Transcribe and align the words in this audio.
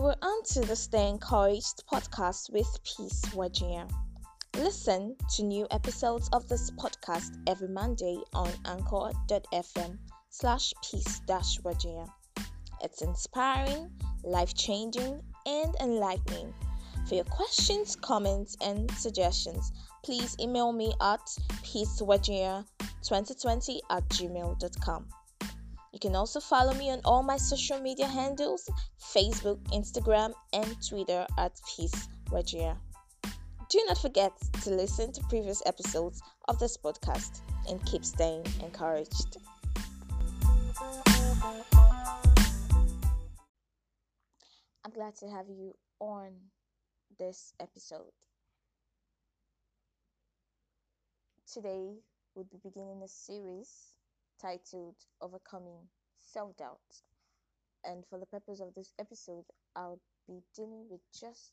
You 0.00 0.06
are 0.06 0.16
onto 0.22 0.62
the 0.62 0.76
Stay 0.76 1.10
Encouraged 1.10 1.86
podcast 1.86 2.50
with 2.50 2.66
Peace 2.84 3.20
Wajia. 3.34 3.86
Listen 4.56 5.14
to 5.36 5.42
new 5.42 5.66
episodes 5.70 6.30
of 6.32 6.48
this 6.48 6.70
podcast 6.70 7.36
every 7.46 7.68
Monday 7.68 8.18
on 8.32 8.48
anchor.fm 8.64 9.98
slash 10.30 10.72
peace 10.82 11.20
dash 11.26 11.60
Wajia. 11.60 12.10
It's 12.82 13.02
inspiring, 13.02 13.90
life 14.24 14.54
changing, 14.54 15.20
and 15.44 15.76
enlightening. 15.82 16.54
For 17.06 17.16
your 17.16 17.24
questions, 17.24 17.94
comments, 17.94 18.56
and 18.62 18.90
suggestions, 18.92 19.70
please 20.02 20.34
email 20.40 20.72
me 20.72 20.94
at 21.02 21.20
peacewajia2020 21.62 23.80
at 23.90 24.08
gmail.com. 24.08 25.08
You 25.92 25.98
can 25.98 26.14
also 26.14 26.38
follow 26.38 26.72
me 26.74 26.90
on 26.90 27.00
all 27.04 27.22
my 27.22 27.36
social 27.36 27.80
media 27.80 28.06
handles 28.06 28.70
Facebook, 29.12 29.58
Instagram, 29.72 30.32
and 30.52 30.76
Twitter 30.88 31.26
at 31.36 31.60
Peace 31.76 32.08
Wajia. 32.30 32.76
Do 33.68 33.84
not 33.88 33.98
forget 33.98 34.32
to 34.62 34.70
listen 34.70 35.12
to 35.12 35.22
previous 35.28 35.62
episodes 35.66 36.22
of 36.46 36.60
this 36.60 36.76
podcast 36.76 37.40
and 37.68 37.84
keep 37.86 38.04
staying 38.04 38.46
encouraged. 38.62 39.38
I'm 44.84 44.92
glad 44.94 45.16
to 45.16 45.28
have 45.28 45.48
you 45.48 45.74
on 45.98 46.32
this 47.18 47.52
episode. 47.60 48.12
Today, 51.52 51.96
we'll 52.34 52.44
be 52.44 52.58
beginning 52.62 53.02
a 53.02 53.08
series 53.08 53.99
titled 54.40 54.96
Overcoming 55.20 55.88
Self 56.20 56.56
Doubt. 56.56 57.02
And 57.84 58.04
for 58.06 58.18
the 58.18 58.26
purpose 58.26 58.60
of 58.60 58.74
this 58.74 58.92
episode, 58.98 59.44
I'll 59.76 60.00
be 60.26 60.42
dealing 60.54 60.86
with 60.90 61.00
just 61.18 61.52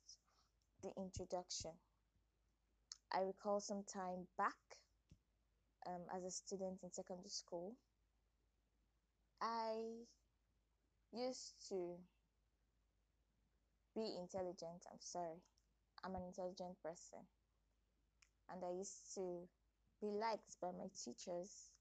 the 0.84 0.92
introduction. 0.98 1.72
I 3.12 3.22
recall 3.22 3.60
some 3.60 3.84
time 3.92 4.28
back 4.38 4.56
um, 5.88 6.02
as 6.16 6.24
a 6.24 6.32
student 6.32 6.80
in 6.84 6.92
secondary 6.92 7.30
school, 7.30 7.76
I 9.42 9.74
used 11.14 11.54
to 11.70 11.96
be 13.96 14.18
intelligent. 14.20 14.84
I'm 14.92 15.00
sorry. 15.00 15.40
I'm 16.04 16.16
an 16.16 16.24
intelligent 16.28 16.76
person. 16.84 17.20
And 18.52 18.64
I 18.64 18.78
used 18.78 19.14
to 19.16 19.48
be 20.02 20.08
liked 20.08 20.60
by 20.62 20.72
my 20.72 20.88
teachers 20.94 21.72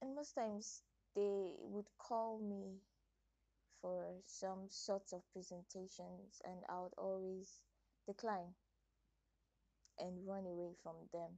and 0.00 0.14
most 0.14 0.34
times 0.34 0.82
they 1.14 1.54
would 1.60 1.86
call 1.98 2.38
me 2.38 2.78
for 3.80 4.04
some 4.26 4.66
sorts 4.68 5.12
of 5.12 5.20
presentations 5.32 6.40
and 6.44 6.56
I 6.68 6.80
would 6.80 6.94
always 6.98 7.50
decline 8.06 8.54
and 9.98 10.26
run 10.26 10.46
away 10.46 10.72
from 10.82 10.94
them. 11.12 11.30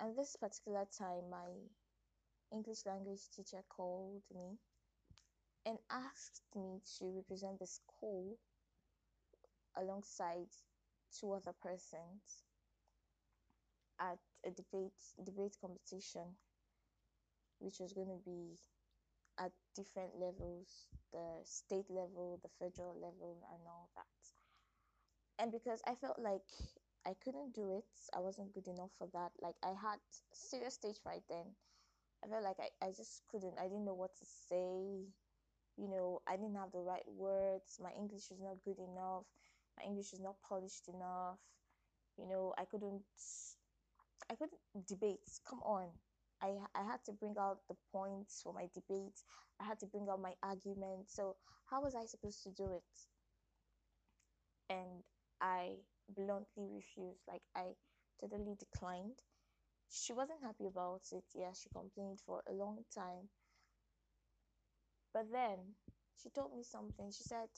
And 0.00 0.16
this 0.16 0.36
particular 0.36 0.86
time, 0.96 1.30
my 1.30 1.50
English 2.52 2.86
language 2.86 3.28
teacher 3.34 3.62
called 3.68 4.22
me 4.34 4.58
and 5.66 5.78
asked 5.90 6.42
me 6.54 6.80
to 6.98 7.04
represent 7.16 7.58
the 7.58 7.66
school 7.66 8.38
alongside 9.76 10.48
two 11.18 11.32
other 11.32 11.52
persons 11.62 12.44
at 14.00 14.18
a 14.46 14.50
debate 14.50 14.92
debate 15.24 15.56
competition 15.60 16.24
which 17.60 17.78
was 17.78 17.92
going 17.92 18.08
to 18.08 18.20
be 18.24 18.58
at 19.38 19.52
different 19.76 20.16
levels 20.18 20.90
the 21.12 21.40
state 21.44 21.88
level, 21.88 22.38
the 22.42 22.50
federal 22.58 22.94
level, 22.94 23.42
and 23.52 23.60
all 23.66 23.90
that. 23.96 25.42
And 25.42 25.50
because 25.50 25.80
I 25.86 25.94
felt 25.94 26.18
like 26.18 26.46
I 27.06 27.14
couldn't 27.24 27.54
do 27.54 27.72
it, 27.72 27.88
I 28.14 28.20
wasn't 28.20 28.54
good 28.54 28.68
enough 28.68 28.90
for 28.98 29.08
that. 29.12 29.32
Like, 29.40 29.56
I 29.62 29.68
had 29.68 29.98
serious 30.32 30.74
stage 30.74 30.96
fright 31.02 31.22
then. 31.28 31.46
I 32.24 32.28
felt 32.28 32.44
like 32.44 32.58
I, 32.60 32.86
I 32.86 32.90
just 32.90 33.22
couldn't, 33.30 33.54
I 33.58 33.64
didn't 33.64 33.86
know 33.86 33.94
what 33.94 34.14
to 34.18 34.26
say. 34.48 35.08
You 35.76 35.88
know, 35.88 36.20
I 36.28 36.36
didn't 36.36 36.56
have 36.56 36.72
the 36.72 36.84
right 36.84 37.06
words. 37.08 37.80
My 37.82 37.90
English 37.98 38.28
was 38.30 38.40
not 38.40 38.62
good 38.64 38.78
enough. 38.78 39.24
My 39.78 39.84
English 39.86 40.12
was 40.12 40.20
not 40.20 40.36
polished 40.46 40.88
enough. 40.88 41.38
You 42.18 42.28
know, 42.28 42.52
I 42.58 42.66
couldn't, 42.66 43.02
I 44.30 44.34
couldn't 44.34 44.60
debate. 44.86 45.24
Come 45.48 45.60
on 45.62 45.88
I, 46.42 46.58
I 46.74 46.82
had 46.84 47.04
to 47.06 47.12
bring 47.12 47.36
out 47.38 47.58
the 47.68 47.76
points 47.92 48.40
for 48.42 48.52
my 48.52 48.68
debate. 48.74 49.20
I 49.60 49.64
had 49.64 49.78
to 49.80 49.86
bring 49.86 50.08
out 50.10 50.20
my 50.20 50.34
argument. 50.42 51.10
So, 51.10 51.36
how 51.66 51.82
was 51.82 51.94
I 51.94 52.06
supposed 52.06 52.42
to 52.44 52.50
do 52.50 52.72
it? 52.74 52.84
And 54.70 55.04
I 55.42 55.76
bluntly 56.08 56.66
refused. 56.70 57.20
Like, 57.28 57.42
I 57.54 57.76
totally 58.18 58.54
declined. 58.58 59.20
She 59.90 60.12
wasn't 60.12 60.42
happy 60.42 60.66
about 60.66 61.02
it. 61.12 61.24
Yeah, 61.34 61.52
she 61.54 61.68
complained 61.70 62.20
for 62.26 62.42
a 62.48 62.52
long 62.52 62.84
time. 62.94 63.30
But 65.12 65.30
then 65.30 65.76
she 66.16 66.30
told 66.30 66.52
me 66.52 66.64
something. 66.64 67.12
She 67.12 67.22
said, 67.22 67.48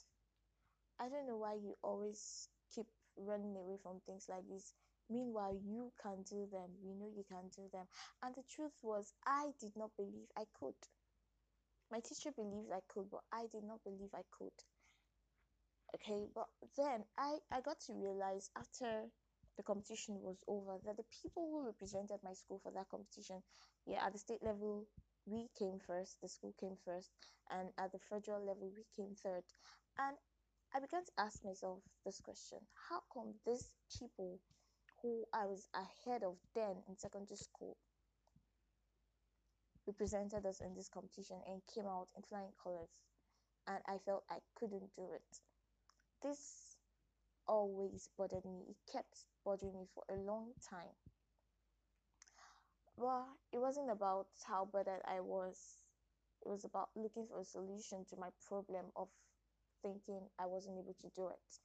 I 0.99 1.07
don't 1.07 1.27
know 1.27 1.37
why 1.37 1.53
you 1.53 1.77
always 1.83 2.49
keep 2.73 2.87
running 3.15 3.55
away 3.55 3.77
from 3.77 3.99
things 4.07 4.25
like 4.27 4.47
this. 4.49 4.73
Meanwhile, 5.09 5.57
you 5.63 5.91
can 6.01 6.23
do 6.23 6.47
them. 6.51 6.69
We 6.83 6.93
know 6.93 7.09
you 7.15 7.23
can 7.29 7.49
do 7.55 7.69
them. 7.71 7.87
And 8.21 8.33
the 8.35 8.43
truth 8.49 8.73
was, 8.81 9.13
I 9.25 9.51
did 9.59 9.75
not 9.75 9.91
believe 9.97 10.29
I 10.37 10.45
could. 10.59 10.75
My 11.91 11.99
teacher 11.99 12.31
believed 12.31 12.71
I 12.71 12.81
could, 12.87 13.09
but 13.11 13.21
I 13.31 13.45
did 13.51 13.63
not 13.63 13.83
believe 13.83 14.13
I 14.13 14.23
could. 14.37 14.53
Okay, 15.95 16.27
but 16.33 16.47
then 16.75 17.03
I, 17.17 17.37
I 17.51 17.61
got 17.61 17.79
to 17.81 17.93
realize 17.93 18.49
after 18.57 19.05
the 19.57 19.63
competition 19.63 20.19
was 20.21 20.43
over 20.47 20.79
that 20.85 20.97
the 20.97 21.05
people 21.21 21.47
who 21.51 21.65
represented 21.65 22.17
my 22.23 22.33
school 22.33 22.59
for 22.63 22.71
that 22.71 22.89
competition, 22.89 23.43
yeah, 23.85 24.03
at 24.05 24.13
the 24.13 24.19
state 24.19 24.41
level, 24.41 24.87
we 25.25 25.47
came 25.57 25.77
first, 25.85 26.17
the 26.21 26.27
school 26.27 26.53
came 26.59 26.75
first, 26.83 27.11
and 27.51 27.69
at 27.77 27.91
the 27.91 27.99
federal 28.09 28.39
level, 28.43 28.71
we 28.75 28.83
came 28.97 29.13
third. 29.15 29.43
And 29.99 30.17
I 30.73 30.79
began 30.79 31.05
to 31.05 31.11
ask 31.19 31.45
myself 31.45 31.79
this 32.03 32.19
question 32.19 32.57
how 32.89 33.01
come 33.13 33.35
these 33.45 33.69
people 33.99 34.39
who 35.03 35.25
I 35.33 35.45
was 35.45 35.69
ahead 35.75 36.23
of 36.23 36.37
then 36.55 36.77
in 36.89 36.97
secondary 36.97 37.37
school 37.37 37.77
represented 39.85 40.45
us 40.45 40.61
in 40.61 40.73
this 40.75 40.89
competition 40.89 41.37
and 41.47 41.61
came 41.73 41.85
out 41.85 42.07
in 42.15 42.23
flying 42.23 42.53
colors 42.63 42.89
and 43.67 43.79
I 43.87 43.97
felt 44.05 44.23
I 44.29 44.39
couldn't 44.55 44.95
do 44.95 45.09
it. 45.13 45.39
This 46.23 46.77
always 47.47 48.09
bothered 48.17 48.45
me. 48.45 48.63
It 48.69 48.77
kept 48.91 49.25
bothering 49.45 49.73
me 49.73 49.87
for 49.93 50.03
a 50.09 50.19
long 50.19 50.53
time. 50.69 50.95
Well, 52.97 53.27
it 53.51 53.59
wasn't 53.59 53.91
about 53.91 54.27
how 54.47 54.65
bothered 54.71 55.01
I 55.05 55.19
was. 55.19 55.57
It 56.45 56.49
was 56.49 56.65
about 56.65 56.89
looking 56.95 57.27
for 57.27 57.39
a 57.39 57.45
solution 57.45 58.05
to 58.09 58.17
my 58.17 58.29
problem 58.47 58.85
of 58.95 59.09
thinking 59.81 60.21
I 60.39 60.45
wasn't 60.45 60.79
able 60.79 60.95
to 61.01 61.09
do 61.15 61.29
it. 61.29 61.59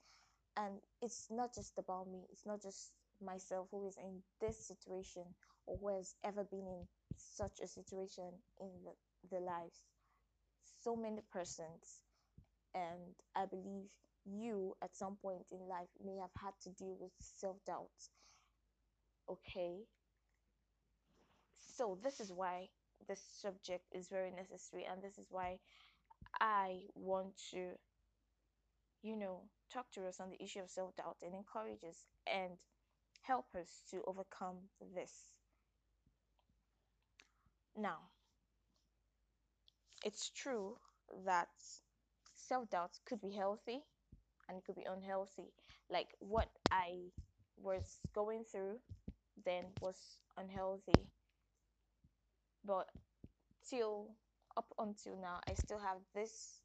And 0.57 0.81
it's 1.03 1.29
not 1.31 1.55
just 1.55 1.79
about 1.79 2.09
me. 2.09 2.27
It's 2.33 2.47
not 2.47 2.63
just 2.63 2.93
myself 3.23 3.69
who 3.71 3.87
is 3.87 3.97
in 3.97 4.23
this 4.41 4.59
situation 4.67 5.25
or 5.67 5.79
who 5.79 5.97
has 5.97 6.15
ever 6.25 6.45
been 6.45 6.67
in 6.67 6.87
such 7.17 7.61
a 7.63 7.67
situation 7.69 8.31
in 8.61 8.71
the, 8.85 9.37
the 9.37 9.41
lives. 9.43 9.83
So 10.81 10.97
many 10.97 11.23
persons 11.33 12.01
and 12.75 13.15
i 13.35 13.47
believe 13.47 13.89
you 14.27 14.77
at 14.83 14.95
some 14.95 15.17
point 15.23 15.45
in 15.51 15.59
life 15.69 15.89
may 16.05 16.17
have 16.17 16.31
had 16.41 16.53
to 16.63 16.71
deal 16.71 16.97
with 17.01 17.13
self-doubt 17.19 17.91
okay? 19.31 19.85
So 21.77 21.99
this 22.03 22.21
is 22.21 22.33
why 22.33 22.69
this 23.07 23.21
subject 23.41 23.85
is 23.93 24.09
very 24.09 24.31
necessary 24.31 24.85
and 24.91 25.03
this 25.03 25.19
is 25.19 25.27
why 25.31 25.59
i 26.41 26.81
want 26.95 27.37
to 27.51 27.71
you 29.03 29.17
know 29.17 29.43
talk 29.73 29.91
to 29.93 30.07
us 30.07 30.21
on 30.21 30.31
the 30.31 30.43
issue 30.43 30.61
of 30.61 30.69
self-doubt 30.71 31.17
and 31.23 31.35
encourage 31.35 31.85
us 31.85 32.05
and 32.27 32.53
help 33.29 33.45
us 33.55 33.83
to 33.91 34.01
overcome 34.07 34.57
this. 34.95 35.13
Now, 37.77 37.99
it's 40.03 40.31
true 40.31 40.79
that 41.27 41.49
self 42.35 42.71
doubt 42.71 42.99
could 43.05 43.21
be 43.21 43.31
healthy 43.31 43.81
and 44.49 44.57
it 44.57 44.65
could 44.65 44.77
be 44.77 44.87
unhealthy. 44.91 45.53
Like 45.91 46.09
what 46.21 46.49
I 46.71 47.13
was 47.63 47.99
going 48.15 48.45
through 48.51 48.79
then 49.45 49.65
was 49.83 49.97
unhealthy. 50.39 51.07
But 52.65 52.89
till 53.69 54.09
up 54.57 54.73
until 54.79 55.17
now, 55.21 55.41
I 55.47 55.53
still 55.53 55.79
have 55.79 55.99
this 56.15 56.63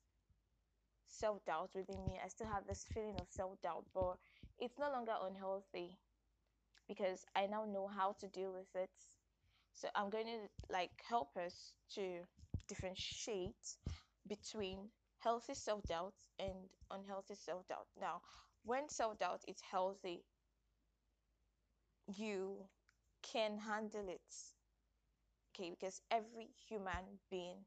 self 1.07 1.44
doubt 1.45 1.71
within 1.75 2.06
me. 2.06 2.19
I 2.24 2.30
still 2.30 2.48
have 2.48 2.65
this 2.68 2.86
feeling 2.94 3.15
of 3.19 3.27
self 3.30 3.62
doubt, 3.62 3.83
but 3.94 4.15
it's 4.60 4.80
no 4.80 4.89
longer 4.92 5.13
unhealthy 5.21 5.98
because 6.95 7.25
I 7.36 7.48
now 7.48 7.66
know 7.66 7.88
how 7.88 8.16
to 8.19 8.28
deal 8.28 8.51
with 8.54 8.69
it. 8.75 8.90
So 9.74 9.88
I'm 9.95 10.10
going 10.10 10.28
to 10.28 10.40
like 10.72 10.92
help 11.10 11.36
us 11.38 11.74
to 11.95 12.19
differentiate 12.68 13.78
between 14.28 14.78
healthy 15.19 15.56
self-doubt 15.56 16.13
and 16.40 16.54
unhealthy 16.92 17.36
self-doubt. 17.36 17.88
Now 18.00 18.22
when 18.63 18.90
self-doubt 18.90 19.42
is 19.48 19.57
healthy 19.72 20.24
you 22.16 22.57
can 23.24 23.57
handle 23.57 24.07
it. 24.07 24.36
Okay 25.56 25.72
because 25.72 26.01
every 26.12 26.50
human 26.68 27.19
being 27.31 27.66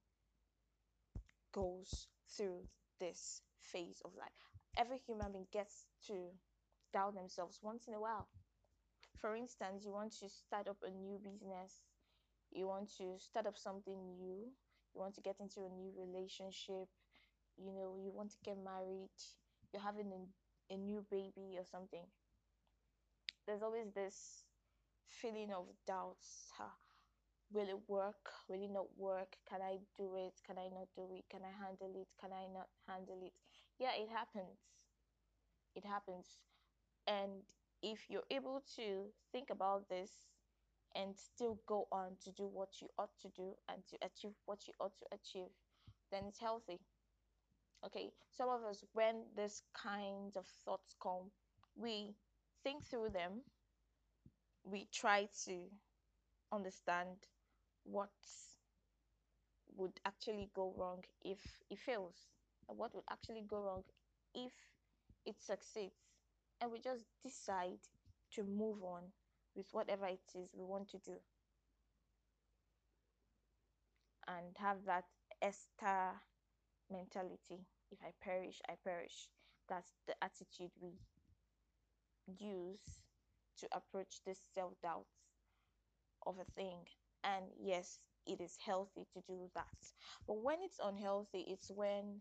goes 1.53 2.07
through 2.37 2.61
this 3.01 3.41
phase 3.61 4.01
of 4.05 4.13
life. 4.19 4.29
Every 4.77 4.99
human 4.99 5.33
being 5.33 5.47
gets 5.53 5.87
to 6.07 6.15
doubt 6.93 7.15
themselves 7.15 7.59
once 7.63 7.89
in 7.89 7.95
a 7.95 8.01
while 8.01 8.29
for 9.21 9.37
instance 9.37 9.85
you 9.85 9.93
want 9.93 10.13
to 10.13 10.29
start 10.29 10.69
up 10.69 10.77
a 10.85 10.91
new 10.91 11.19
business 11.23 11.83
you 12.53 12.67
want 12.67 12.89
to 12.97 13.17
start 13.19 13.47
up 13.47 13.57
something 13.57 14.17
new 14.19 14.53
you 14.95 15.01
want 15.01 15.15
to 15.15 15.21
get 15.21 15.37
into 15.41 15.61
a 15.61 15.71
new 15.71 15.93
relationship 15.99 16.89
you 17.59 17.73
know 17.73 17.97
you 18.03 18.13
want 18.13 18.31
to 18.31 18.39
get 18.45 18.57
married 18.63 19.11
you're 19.73 19.83
having 19.83 20.11
a, 20.13 20.75
a 20.75 20.77
new 20.79 21.05
baby 21.11 21.57
or 21.59 21.65
something. 21.65 22.07
There's 23.47 23.63
always 23.63 23.93
this 23.95 24.45
feeling 25.09 25.53
of 25.53 25.67
doubts. 25.87 26.51
Huh? 26.57 26.75
will 27.53 27.69
it 27.69 27.81
work? 27.89 28.31
Will 28.49 28.63
it 28.63 28.71
not 28.73 28.87
work? 28.99 29.37
Can 29.49 29.61
i 29.63 29.79
do 29.97 30.17
it? 30.17 30.35
Can 30.47 30.59
i 30.59 30.69
not 30.69 30.89
do 30.97 31.09
it? 31.15 31.25
Can 31.31 31.43
i 31.45 31.53
handle 31.65 31.93
it? 31.95 32.09
Can 32.21 32.33
i 32.33 32.47
not 32.53 32.69
handle 32.89 33.21
it? 33.23 33.33
Yeah 33.79 33.95
it 33.97 34.09
happens. 34.11 34.59
It 35.77 35.85
happens. 35.85 36.27
And 37.07 37.43
if 37.83 38.09
you're 38.09 38.29
able 38.31 38.63
to 38.77 39.07
think 39.33 39.51
about 39.51 39.89
this 39.89 40.11
and 40.95 41.17
still 41.17 41.59
go 41.67 41.87
on 41.93 42.17
to 42.25 42.31
do 42.33 42.47
what 42.47 42.71
you 42.81 42.89
ought 42.99 43.11
to 43.21 43.29
do 43.31 43.55
and 43.69 43.83
to 43.89 43.97
achieve 44.03 44.35
what 44.47 44.67
you 44.67 44.75
ought 44.81 44.97
to 44.99 45.07
achieve 45.13 45.51
then 46.11 46.25
it's 46.29 46.39
healthy. 46.39 46.79
Okay? 47.85 48.11
Some 48.37 48.49
of 48.49 48.63
us 48.65 48.85
when 48.93 49.25
this 49.37 49.63
kind 49.75 50.37
of 50.37 50.47
thoughts 50.65 50.95
come 51.03 51.31
we 51.77 52.15
think 52.63 52.85
through 52.85 53.11
them. 53.11 53.43
We 54.65 54.89
try 54.93 55.29
to 55.45 55.71
understand 56.53 57.17
what 57.85 58.11
would 59.77 60.01
actually 60.05 60.51
go 60.55 60.75
wrong 60.77 61.05
if 61.25 61.39
it 61.71 61.79
fails. 61.79 62.17
And 62.69 62.77
what 62.79 62.95
would 62.95 63.05
actually 63.11 63.43
go 63.49 63.61
wrong 63.63 63.85
if 64.35 64.53
it 65.25 65.37
succeeds 65.41 66.06
and 66.61 66.71
we 66.73 66.81
just 66.81 67.05
decide 67.23 67.79
to 68.33 68.43
move 68.45 68.83
on 68.83 69.03
with 69.55 69.67
whatever 69.73 70.07
it 70.07 70.21
is 70.35 70.51
we 70.55 70.65
want 70.65 70.89
to 70.91 70.99
do 70.99 71.17
and 74.29 74.57
have 74.59 74.85
that 74.87 75.05
Esther 75.43 76.13
mentality. 76.91 77.67
If 77.91 77.99
I 78.03 78.11
perish, 78.23 78.61
I 78.69 78.75
perish. 78.85 79.29
That's 79.69 79.93
the 80.07 80.15
attitude 80.23 80.71
we 80.81 80.99
use 82.39 83.01
to 83.59 83.69
approach 83.73 84.21
this 84.25 84.39
self 84.55 84.73
doubt 84.83 85.07
of 86.27 86.37
a 86.39 86.45
thing. 86.61 86.81
And 87.25 87.47
yes, 87.61 87.99
it 88.27 88.41
is 88.41 88.57
healthy 88.65 89.07
to 89.15 89.21
do 89.27 89.51
that. 89.55 89.79
But 90.27 90.43
when 90.43 90.59
it's 90.63 90.81
unhealthy, 90.83 91.45
it's 91.49 91.71
when 91.71 92.21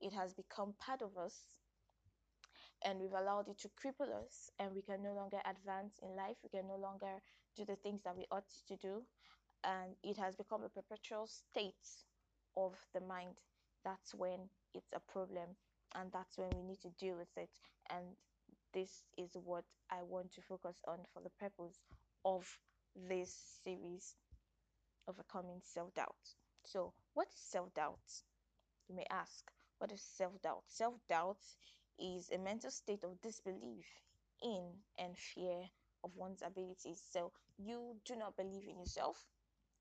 it 0.00 0.12
has 0.12 0.34
become 0.34 0.74
part 0.78 1.02
of 1.02 1.16
us 1.16 1.34
and 2.84 2.98
we've 3.00 3.12
allowed 3.12 3.48
it 3.48 3.58
to 3.58 3.68
cripple 3.68 4.10
us 4.24 4.50
and 4.58 4.74
we 4.74 4.82
can 4.82 5.02
no 5.02 5.12
longer 5.12 5.38
advance 5.48 5.98
in 6.02 6.14
life 6.16 6.36
we 6.42 6.48
can 6.48 6.66
no 6.68 6.76
longer 6.76 7.20
do 7.56 7.64
the 7.64 7.76
things 7.76 8.02
that 8.04 8.16
we 8.16 8.26
ought 8.30 8.48
to 8.68 8.76
do 8.76 9.02
and 9.64 9.96
it 10.02 10.16
has 10.16 10.36
become 10.36 10.62
a 10.62 10.68
perpetual 10.68 11.26
state 11.26 11.74
of 12.56 12.74
the 12.94 13.00
mind. 13.00 13.34
That's 13.84 14.14
when 14.14 14.48
it's 14.74 14.92
a 14.94 15.00
problem 15.12 15.56
and 15.94 16.10
that's 16.12 16.38
when 16.38 16.50
we 16.56 16.62
need 16.62 16.80
to 16.82 16.90
deal 16.98 17.16
with 17.16 17.28
it 17.36 17.50
and 17.90 18.04
this 18.74 19.04
is 19.16 19.30
what 19.44 19.64
i 19.90 20.02
want 20.02 20.32
to 20.34 20.42
focus 20.42 20.76
on 20.86 20.98
for 21.14 21.22
the 21.22 21.30
purpose 21.40 21.80
of 22.24 22.44
this 23.08 23.32
series 23.64 24.16
overcoming 25.08 25.60
self-doubt. 25.62 26.34
So 26.64 26.92
what 27.14 27.28
is 27.28 27.40
self-doubt 27.40 28.00
you 28.88 28.96
may 28.96 29.06
ask? 29.10 29.50
What 29.78 29.92
is 29.92 30.02
self-doubt? 30.02 30.64
Self-doubt 30.66 31.38
is 31.98 32.30
a 32.30 32.38
mental 32.38 32.70
state 32.70 33.02
of 33.04 33.20
disbelief 33.22 33.86
in 34.42 34.82
and 34.98 35.16
fear 35.16 35.70
of 36.04 36.16
one's 36.16 36.42
abilities. 36.42 37.02
So 37.10 37.32
you 37.58 37.96
do 38.04 38.16
not 38.16 38.36
believe 38.36 38.68
in 38.68 38.78
yourself, 38.78 39.26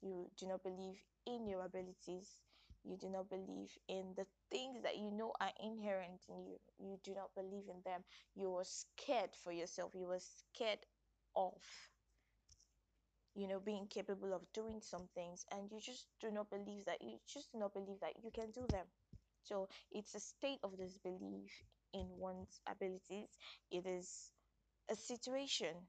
you 0.02 0.30
do 0.38 0.48
not 0.48 0.64
believe 0.64 0.98
in 1.26 1.48
your 1.48 1.66
abilities, 1.66 2.42
you 2.84 2.98
do 2.98 3.10
not 3.10 3.30
believe 3.30 3.78
in 3.88 4.14
the 4.16 4.26
things 4.52 4.84
that 4.84 4.98
you 4.98 5.12
know 5.12 5.34
are 5.40 5.52
inherent 5.64 6.22
in 6.30 6.46
you, 6.46 6.60
you 6.80 7.00
do 7.04 7.14
not 7.16 7.34
believe 7.36 7.68
in 7.70 7.82
them. 7.84 8.04
You 8.36 8.56
are 8.56 8.64
scared 8.66 9.36
for 9.44 9.52
yourself, 9.52 9.94
you 9.96 10.10
are 10.12 10.20
scared 10.20 10.86
of 11.36 11.54
you 13.36 13.48
know 13.48 13.60
being 13.60 13.88
capable 13.88 14.34
of 14.34 14.42
doing 14.54 14.80
some 14.82 15.08
things 15.14 15.46
and 15.52 15.70
you 15.72 15.80
just 15.80 16.08
do 16.22 16.32
not 16.32 16.50
believe 16.50 16.86
that 16.86 17.02
you 17.02 17.20
just 17.28 17.52
do 17.52 17.60
not 17.60 17.74
believe 17.74 18.00
that 18.02 18.14
you 18.24 18.32
can 18.32 18.50
do 18.52 18.66
them. 18.70 18.86
So 19.44 19.68
it's 19.92 20.16
a 20.16 20.20
state 20.20 20.60
of 20.64 20.78
disbelief 20.78 21.52
in 21.96 22.08
one's 22.20 22.62
abilities. 22.68 23.30
It 23.72 23.88
is 23.88 24.32
a 24.92 24.96
situation 24.96 25.88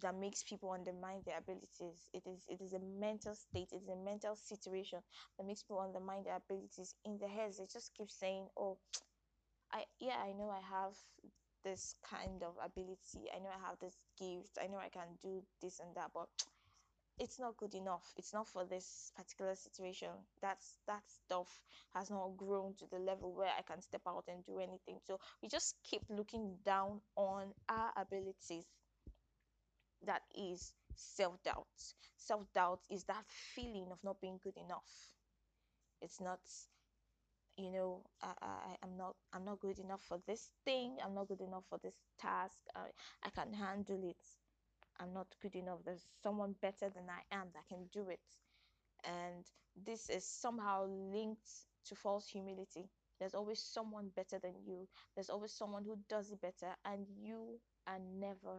that 0.00 0.14
makes 0.14 0.42
people 0.42 0.70
undermine 0.70 1.22
their 1.24 1.38
abilities. 1.38 2.08
It 2.12 2.22
is 2.26 2.44
it 2.48 2.60
is 2.60 2.72
a 2.74 2.78
mental 2.78 3.34
state, 3.34 3.68
it 3.72 3.82
is 3.82 3.88
a 3.88 3.96
mental 3.96 4.36
situation 4.36 5.00
that 5.38 5.46
makes 5.46 5.62
people 5.62 5.80
undermine 5.80 6.24
their 6.24 6.36
abilities. 6.36 6.94
In 7.04 7.18
their 7.18 7.28
heads, 7.28 7.58
they 7.58 7.66
just 7.72 7.92
keep 7.96 8.10
saying, 8.10 8.48
Oh, 8.56 8.78
I 9.72 9.84
yeah, 10.00 10.18
I 10.24 10.32
know 10.32 10.50
I 10.50 10.60
have 10.60 10.94
this 11.64 11.96
kind 12.04 12.42
of 12.44 12.54
ability. 12.64 13.30
I 13.34 13.40
know 13.40 13.50
I 13.50 13.68
have 13.68 13.78
this 13.80 13.96
gift. 14.18 14.58
I 14.62 14.68
know 14.68 14.78
I 14.78 14.90
can 14.90 15.08
do 15.22 15.42
this 15.62 15.80
and 15.80 15.94
that, 15.96 16.10
but 16.14 16.28
it's 17.22 17.38
not 17.38 17.56
good 17.56 17.74
enough. 17.74 18.12
It's 18.16 18.34
not 18.34 18.48
for 18.48 18.64
this 18.64 19.12
particular 19.16 19.54
situation. 19.54 20.10
That's 20.40 20.78
that 20.88 21.02
stuff 21.06 21.48
has 21.94 22.10
not 22.10 22.36
grown 22.36 22.74
to 22.80 22.86
the 22.90 22.98
level 22.98 23.32
where 23.32 23.52
i 23.56 23.62
can 23.62 23.80
step 23.80 24.02
out 24.08 24.24
and 24.26 24.44
do 24.44 24.58
anything. 24.58 24.98
So 25.06 25.20
we 25.40 25.48
just 25.48 25.76
keep 25.84 26.02
looking 26.10 26.56
down 26.64 27.00
on 27.16 27.54
our 27.68 27.92
abilities. 27.96 28.66
That 30.04 30.22
is 30.36 30.72
self-doubt. 30.96 31.94
Self-doubt 32.16 32.80
is 32.90 33.04
that 33.04 33.24
feeling 33.54 33.86
of 33.92 33.98
not 34.02 34.20
being 34.20 34.40
good 34.42 34.56
enough. 34.56 34.90
It's 36.00 36.20
not 36.20 36.40
you 37.56 37.70
know 37.70 38.00
I, 38.22 38.32
I 38.42 38.76
i'm 38.82 38.96
not 38.96 39.14
i'm 39.34 39.44
not 39.44 39.60
good 39.60 39.78
enough 39.78 40.02
for 40.08 40.18
this 40.26 40.50
thing. 40.64 40.96
I'm 41.04 41.14
not 41.14 41.28
good 41.28 41.40
enough 41.40 41.64
for 41.70 41.78
this 41.84 41.94
task. 42.18 42.56
I, 42.74 42.88
I 43.22 43.30
can 43.30 43.52
handle 43.52 44.02
it 44.02 44.16
I'm 45.02 45.12
not 45.12 45.26
good 45.42 45.56
enough. 45.56 45.80
There's 45.84 46.06
someone 46.22 46.54
better 46.62 46.88
than 46.88 47.04
I 47.10 47.34
am 47.34 47.48
that 47.54 47.68
can 47.68 47.86
do 47.92 48.08
it. 48.08 48.20
And 49.04 49.44
this 49.84 50.08
is 50.10 50.24
somehow 50.24 50.86
linked 50.86 51.48
to 51.86 51.96
false 51.96 52.28
humility. 52.28 52.88
There's 53.18 53.34
always 53.34 53.60
someone 53.60 54.10
better 54.16 54.38
than 54.38 54.54
you, 54.64 54.88
there's 55.14 55.30
always 55.30 55.52
someone 55.52 55.84
who 55.84 55.98
does 56.08 56.30
it 56.32 56.40
better, 56.40 56.74
and 56.84 57.06
you 57.08 57.60
are 57.86 57.98
never 58.18 58.58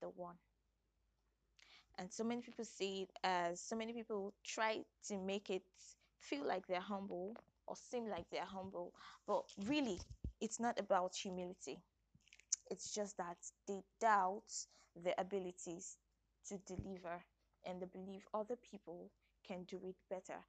the 0.00 0.08
one. 0.08 0.36
And 1.98 2.12
so 2.12 2.24
many 2.24 2.42
people 2.42 2.64
see 2.64 3.02
it 3.02 3.10
as 3.24 3.60
so 3.60 3.76
many 3.76 3.92
people 3.92 4.34
try 4.44 4.82
to 5.08 5.18
make 5.18 5.50
it 5.50 5.62
feel 6.18 6.46
like 6.46 6.66
they're 6.66 6.80
humble 6.80 7.36
or 7.66 7.76
seem 7.76 8.08
like 8.08 8.26
they're 8.30 8.44
humble, 8.44 8.92
but 9.26 9.44
really, 9.66 10.00
it's 10.40 10.60
not 10.60 10.78
about 10.78 11.14
humility 11.16 11.78
it's 12.70 12.92
just 12.94 13.16
that 13.18 13.38
they 13.66 13.82
doubt 14.00 14.66
their 14.96 15.14
abilities 15.18 15.96
to 16.48 16.58
deliver 16.58 17.24
and 17.64 17.80
they 17.80 17.86
believe 17.86 18.26
other 18.34 18.56
people 18.56 19.10
can 19.46 19.64
do 19.64 19.80
it 19.84 19.96
better. 20.10 20.40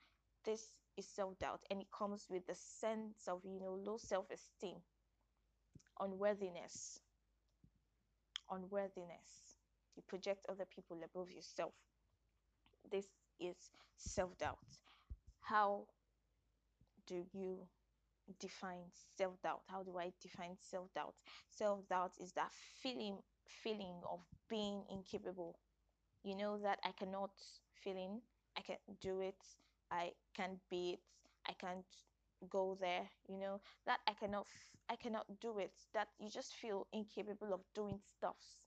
This 0.43 0.75
is 0.97 1.07
self 1.07 1.37
doubt 1.39 1.63
and 1.71 1.81
it 1.81 1.91
comes 1.91 2.27
with 2.29 2.47
a 2.49 2.55
sense 2.55 3.27
of, 3.27 3.41
you 3.45 3.59
know, 3.59 3.73
low 3.75 3.97
self 3.97 4.29
esteem, 4.31 4.77
unworthiness. 5.99 7.01
Unworthiness. 8.49 9.55
You 9.95 10.01
project 10.07 10.45
other 10.49 10.65
people 10.65 11.03
above 11.03 11.29
yourself. 11.29 11.73
This 12.89 13.05
is 13.39 13.55
self 13.97 14.37
doubt. 14.37 14.79
How 15.41 15.87
do 17.07 17.25
you 17.33 17.67
define 18.39 18.85
self-doubt? 19.17 19.61
How 19.67 19.83
do 19.83 19.97
i 19.97 20.11
define 20.21 20.57
self-doubt? 20.59 21.15
Self-doubt 21.49 22.13
is 22.19 22.33
that 22.33 22.51
feeling 22.53 23.17
feeling 23.47 24.01
of 24.09 24.19
being 24.49 24.83
incapable. 24.89 25.59
You 26.23 26.35
know 26.35 26.57
that 26.59 26.79
i 26.83 26.91
cannot 26.91 27.31
feeling 27.73 28.21
i 28.57 28.61
can't 28.61 28.81
do 29.01 29.21
it 29.21 29.41
i 29.91 30.13
can't 30.33 30.59
be 30.69 30.93
it 30.93 31.01
i 31.47 31.53
can't 31.53 31.85
go 32.49 32.75
there 32.79 33.09
you 33.27 33.37
know? 33.37 33.61
That 33.85 33.99
i 34.07 34.13
cannot 34.13 34.47
i 34.89 34.95
cannot 34.95 35.39
do 35.39 35.59
it. 35.59 35.73
That 35.93 36.09
you 36.19 36.29
just 36.29 36.53
feel 36.55 36.87
incapable 36.93 37.53
of 37.53 37.61
doing 37.73 37.99
stuffs 38.17 38.61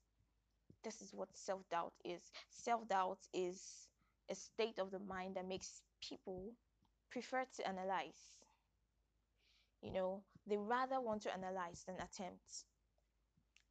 this 0.83 1.01
is 1.03 1.15
what 1.15 1.37
self-doubt 1.37 1.93
is. 2.05 2.33
Self-doubt 2.51 3.19
is 3.33 3.89
a 4.31 4.35
state 4.35 4.79
of 4.79 4.91
the 4.91 4.99
mind 4.99 5.37
that 5.37 5.47
makes 5.47 5.83
people 6.01 6.53
prefer 7.11 7.45
to 7.57 7.69
analyze 7.69 8.39
You 9.83 9.93
know, 9.93 10.23
they 10.47 10.57
rather 10.57 11.01
want 11.01 11.23
to 11.23 11.33
analyze 11.35 11.85
than 11.85 11.97
attempt. 11.97 12.65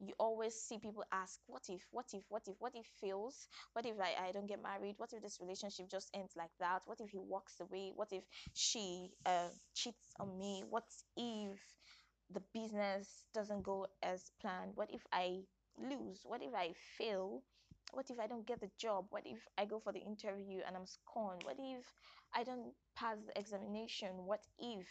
You 0.00 0.12
always 0.18 0.60
see 0.60 0.78
people 0.78 1.04
ask, 1.12 1.40
What 1.46 1.68
if, 1.68 1.86
what 1.92 2.06
if, 2.12 2.24
what 2.28 2.42
if, 2.48 2.56
what 2.58 2.74
if 2.74 2.86
fails? 3.00 3.46
What 3.74 3.86
if 3.86 3.94
I, 4.00 4.28
I 4.28 4.32
don't 4.32 4.46
get 4.48 4.60
married? 4.62 4.94
What 4.98 5.12
if 5.12 5.22
this 5.22 5.38
relationship 5.40 5.88
just 5.88 6.10
ends 6.14 6.34
like 6.36 6.50
that? 6.58 6.82
What 6.86 7.00
if 7.00 7.10
he 7.10 7.18
walks 7.18 7.60
away? 7.60 7.92
What 7.94 8.12
if 8.12 8.24
she 8.54 9.10
uh, 9.24 9.50
cheats 9.74 10.12
on 10.18 10.36
me? 10.36 10.64
What 10.68 10.84
if 11.16 11.58
the 12.30 12.40
business 12.54 13.26
doesn't 13.34 13.62
go 13.62 13.86
as 14.02 14.32
planned? 14.40 14.72
What 14.76 14.90
if 14.92 15.02
I 15.12 15.42
lose? 15.76 16.20
What 16.24 16.42
if 16.42 16.54
I 16.54 16.74
fail? 16.96 17.42
What 17.92 18.10
if 18.10 18.18
I 18.20 18.26
don't 18.26 18.46
get 18.46 18.60
the 18.60 18.70
job? 18.78 19.06
What 19.10 19.26
if 19.26 19.46
I 19.56 19.64
go 19.64 19.78
for 19.80 19.92
the 19.92 20.00
interview 20.00 20.60
and 20.66 20.76
I'm 20.76 20.86
scorned? 20.86 21.42
What 21.44 21.56
if 21.58 21.84
I 22.34 22.44
don't 22.44 22.72
pass 22.96 23.18
the 23.26 23.38
examination? 23.38 24.26
What 24.26 24.42
if? 24.58 24.86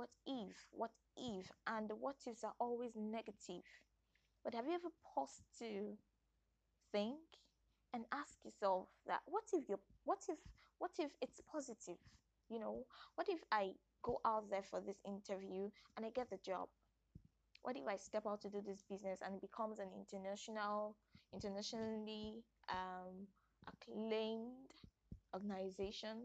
What 0.00 0.08
if? 0.26 0.56
What 0.70 0.92
if? 1.14 1.52
And 1.66 1.90
what 2.00 2.16
ifs 2.26 2.42
are 2.42 2.54
always 2.58 2.92
negative. 2.96 3.68
But 4.42 4.54
have 4.54 4.64
you 4.64 4.72
ever 4.72 4.88
paused 5.04 5.42
to 5.58 5.98
think 6.90 7.20
and 7.92 8.06
ask 8.10 8.42
yourself 8.42 8.88
that 9.06 9.20
what 9.26 9.44
if 9.52 9.68
you 9.68 9.78
what 10.04 10.20
if 10.26 10.38
what 10.78 10.92
if 10.98 11.10
it's 11.20 11.42
positive? 11.52 11.98
You 12.48 12.60
know, 12.60 12.86
what 13.16 13.28
if 13.28 13.40
I 13.52 13.72
go 14.02 14.22
out 14.24 14.48
there 14.48 14.62
for 14.62 14.80
this 14.80 14.96
interview 15.04 15.68
and 15.98 16.06
I 16.06 16.08
get 16.08 16.30
the 16.30 16.38
job? 16.38 16.68
What 17.60 17.76
if 17.76 17.86
I 17.86 17.98
step 17.98 18.24
out 18.26 18.40
to 18.40 18.48
do 18.48 18.62
this 18.66 18.82
business 18.88 19.18
and 19.22 19.34
it 19.34 19.42
becomes 19.42 19.80
an 19.80 19.90
international, 19.92 20.96
internationally 21.34 22.42
um, 22.70 23.28
acclaimed 23.68 24.72
organization? 25.34 26.24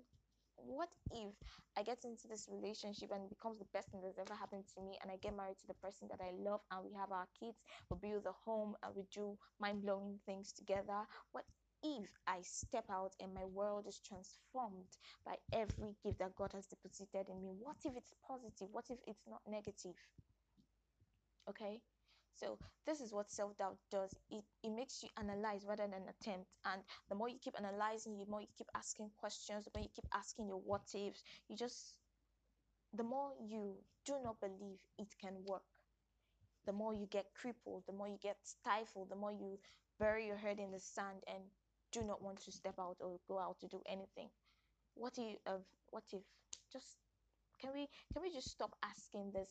What 0.58 0.90
if 1.12 1.34
I 1.78 1.84
get 1.84 2.04
into 2.04 2.28
this 2.28 2.50
relationship 2.52 3.12
and 3.12 3.30
becomes 3.30 3.60
the 3.60 3.66
best 3.74 3.90
thing 3.90 4.02
that's 4.02 4.20
ever 4.20 4.34
happened 4.34 4.66
to 4.76 4.82
me 4.82 4.98
and 5.02 5.12
I 5.12 5.18
get 5.18 5.36
married 5.36 5.60
to 5.60 5.68
the 5.68 5.76
person 5.76 6.08
that 6.10 6.20
I 6.22 6.32
love 6.32 6.62
and 6.72 6.84
we 6.84 6.94
have 6.94 7.12
our 7.12 7.28
kids, 7.40 7.58
we 7.90 7.98
build 7.98 8.26
a 8.26 8.32
home 8.32 8.76
and 8.84 8.96
we 8.96 9.04
do 9.14 9.38
mind 9.60 9.82
blowing 9.84 10.20
things 10.26 10.52
together? 10.52 11.06
What 11.32 11.46
if 11.84 12.08
I 12.28 12.40
step 12.42 12.86
out 12.90 13.14
and 13.22 13.34
my 13.34 13.46
world 13.46 13.86
is 13.88 14.00
transformed 14.00 14.98
by 15.26 15.36
every 15.54 15.96
gift 16.04 16.20
that 16.20 16.36
God 16.36 16.52
has 16.54 16.66
deposited 16.66 17.30
in 17.30 17.42
me? 17.44 17.54
What 17.60 17.78
if 17.86 17.96
it's 17.96 18.14
positive? 18.28 18.70
What 18.72 18.86
if 18.90 18.98
it's 19.08 19.28
not 19.28 19.42
negative? 19.48 19.96
Okay. 21.50 21.82
So 22.36 22.58
this 22.86 23.00
is 23.00 23.14
what 23.14 23.32
self-doubt 23.32 23.78
does. 23.90 24.14
It, 24.30 24.44
it 24.64 24.72
makes 24.72 25.02
you 25.02 25.10
analyze 25.18 25.66
rather 25.66 25.88
than 25.88 26.04
attempt. 26.10 26.48
And 26.66 26.82
the 27.10 27.16
more 27.16 27.30
you 27.30 27.38
keep 27.42 27.56
analyzing, 27.58 28.18
the 28.18 28.26
more 28.30 28.42
you 28.42 28.48
keep 28.58 28.68
asking 28.76 29.10
questions, 29.18 29.66
the 29.66 29.72
more 29.74 29.84
you 29.84 29.90
keep 29.96 30.08
asking 30.14 30.48
your 30.48 30.60
what 30.60 30.84
ifs, 30.94 31.24
you 31.48 31.56
just 31.56 31.96
the 32.94 33.04
more 33.04 33.32
you 33.46 33.76
do 34.06 34.14
not 34.24 34.40
believe 34.40 34.80
it 34.98 35.08
can 35.20 35.34
work, 35.46 35.64
the 36.66 36.72
more 36.72 36.94
you 36.94 37.08
get 37.08 37.26
crippled, 37.34 37.84
the 37.88 37.94
more 37.94 38.08
you 38.08 38.18
get 38.22 38.38
stifled, 38.44 39.10
the 39.10 39.16
more 39.16 39.32
you 39.32 39.60
bury 40.00 40.28
your 40.28 40.38
head 40.38 40.60
in 40.60 40.72
the 40.72 40.80
sand 40.80 41.24
and 41.28 41.44
do 41.92 42.02
not 42.04 42.22
want 42.22 42.42
to 42.44 42.52
step 42.52 42.76
out 42.80 42.98
or 43.00 43.20
go 43.28 43.40
out 43.40 43.60
to 43.60 43.68
do 43.68 43.82
anything. 43.86 44.30
What 44.96 45.14
if 45.18 45.38
of 45.46 45.62
what 45.90 46.04
if 46.12 46.22
just 46.72 46.98
can 47.62 47.72
we 47.74 47.88
can 48.14 48.22
we 48.22 48.32
just 48.32 48.50
stop 48.50 48.76
asking 48.84 49.32
this 49.34 49.50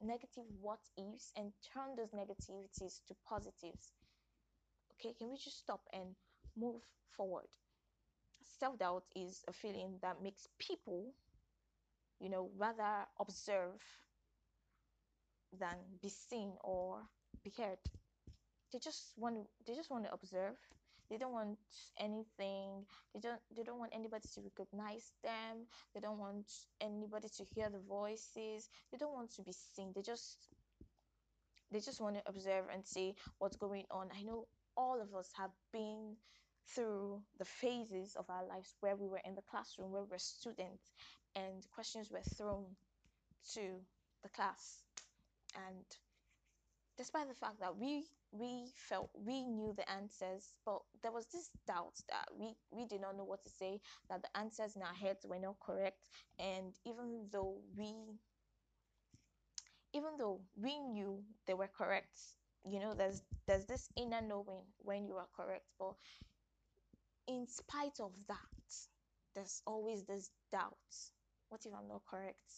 negative 0.00 0.44
what 0.60 0.80
ifs 0.96 1.32
and 1.36 1.52
turn 1.72 1.96
those 1.96 2.10
negativities 2.12 3.00
to 3.06 3.14
positives. 3.26 3.92
Okay 4.94 5.14
can 5.18 5.30
we 5.30 5.36
just 5.36 5.58
stop 5.58 5.80
and 5.92 6.14
move 6.56 6.82
forward? 7.10 7.48
Self-doubt 8.58 9.04
is 9.16 9.44
a 9.48 9.52
feeling 9.52 9.98
that 10.02 10.22
makes 10.22 10.46
people 10.58 11.14
you 12.20 12.28
know 12.28 12.50
rather 12.58 13.06
observe 13.18 13.80
than 15.58 15.76
be 16.00 16.08
seen 16.08 16.52
or 16.62 17.00
be 17.42 17.50
heard. 17.56 17.78
They 18.72 18.78
just 18.78 19.12
want 19.16 19.48
they 19.66 19.74
just 19.74 19.90
want 19.90 20.04
to 20.04 20.12
observe 20.12 20.56
they 21.10 21.18
don't 21.18 21.32
want 21.32 21.58
anything. 21.98 22.86
They 23.12 23.20
don't 23.20 23.40
they 23.56 23.64
don't 23.64 23.78
want 23.78 23.92
anybody 23.94 24.28
to 24.34 24.40
recognize 24.42 25.12
them. 25.22 25.66
They 25.94 26.00
don't 26.00 26.18
want 26.18 26.46
anybody 26.80 27.28
to 27.36 27.44
hear 27.54 27.68
the 27.68 27.80
voices. 27.80 28.70
They 28.90 28.98
don't 28.98 29.14
want 29.14 29.34
to 29.34 29.42
be 29.42 29.52
seen. 29.52 29.92
They 29.94 30.02
just 30.02 30.48
they 31.72 31.80
just 31.80 32.00
want 32.00 32.16
to 32.16 32.22
observe 32.26 32.66
and 32.72 32.86
see 32.86 33.14
what's 33.38 33.56
going 33.56 33.84
on. 33.90 34.08
I 34.16 34.22
know 34.22 34.46
all 34.76 35.00
of 35.00 35.14
us 35.14 35.30
have 35.36 35.50
been 35.72 36.16
through 36.74 37.20
the 37.38 37.44
phases 37.44 38.14
of 38.16 38.24
our 38.30 38.46
lives 38.46 38.76
where 38.80 38.96
we 38.96 39.08
were 39.08 39.20
in 39.24 39.34
the 39.34 39.42
classroom 39.50 39.90
where 39.90 40.02
we 40.02 40.10
were 40.10 40.18
students 40.18 40.92
and 41.34 41.66
questions 41.74 42.10
were 42.10 42.22
thrown 42.36 42.64
to 43.54 43.60
the 44.22 44.28
class. 44.28 44.84
And 45.56 45.84
despite 46.96 47.28
the 47.28 47.34
fact 47.34 47.58
that 47.60 47.76
we 47.76 48.04
we 48.32 48.66
felt 48.76 49.10
we 49.14 49.42
knew 49.42 49.72
the 49.76 49.90
answers 49.90 50.54
but 50.64 50.80
there 51.02 51.12
was 51.12 51.26
this 51.26 51.50
doubt 51.66 51.94
that 52.08 52.26
we 52.38 52.54
we 52.70 52.86
did 52.86 53.00
not 53.00 53.16
know 53.16 53.24
what 53.24 53.42
to 53.44 53.50
say 53.50 53.80
that 54.08 54.22
the 54.22 54.36
answers 54.38 54.76
in 54.76 54.82
our 54.82 54.94
heads 54.94 55.24
were 55.28 55.38
not 55.38 55.56
correct. 55.60 56.08
And 56.38 56.74
even 56.84 57.26
though 57.32 57.58
we 57.76 57.94
even 59.92 60.10
though 60.18 60.40
we 60.56 60.78
knew 60.78 61.22
they 61.46 61.54
were 61.54 61.68
correct 61.76 62.16
you 62.64 62.78
know 62.80 62.94
there's 62.94 63.22
there's 63.46 63.64
this 63.66 63.88
inner 63.96 64.20
knowing 64.20 64.62
when 64.78 65.06
you 65.06 65.16
are 65.16 65.28
correct. 65.34 65.64
But 65.78 65.94
in 67.26 67.46
spite 67.46 68.00
of 68.00 68.12
that 68.28 68.36
there's 69.34 69.62
always 69.66 70.04
this 70.04 70.30
doubt. 70.52 70.76
What 71.48 71.62
if 71.64 71.72
i'm 71.72 71.88
not 71.88 72.02
correct? 72.08 72.50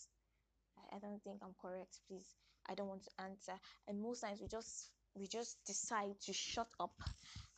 I, 0.79 0.97
I 0.97 0.99
don't 0.99 1.23
think 1.23 1.39
i'm 1.43 1.55
correct 1.61 1.99
please. 2.09 2.27
I 2.69 2.75
don't 2.75 2.89
want 2.89 3.05
to 3.05 3.11
answer. 3.23 3.53
And 3.89 4.01
most 4.01 4.21
times 4.21 4.41
we 4.41 4.49
just 4.49 4.91
we 5.15 5.27
just 5.27 5.59
decide 5.67 6.19
to 6.27 6.33
shut 6.33 6.69
up 6.81 6.95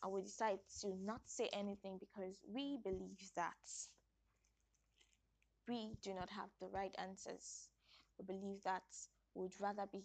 and 0.04 0.12
we 0.12 0.22
decide 0.22 0.58
to 0.82 0.94
not 1.02 1.22
say 1.26 1.48
anything 1.54 1.98
because 1.98 2.36
we 2.46 2.78
believe 2.84 3.18
that 3.36 3.54
we 5.66 5.96
do 6.02 6.12
not 6.14 6.28
have 6.30 6.50
the 6.60 6.68
right 6.68 6.94
answers. 6.98 7.68
We 8.18 8.26
believe 8.26 8.62
that 8.64 8.82
we 9.34 9.42
would 9.44 9.60
rather 9.60 9.86
be 9.90 10.04